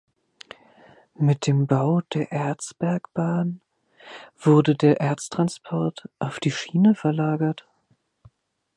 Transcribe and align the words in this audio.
Mit 1.13 1.45
dem 1.45 1.67
Bau 1.67 2.01
der 2.11 2.31
Erzbergbahn 2.31 3.61
wurde 4.39 4.73
der 4.73 4.99
Erztransport 4.99 6.09
auf 6.17 6.39
die 6.39 6.49
Schiene 6.49 6.95
verlagert. 6.95 7.67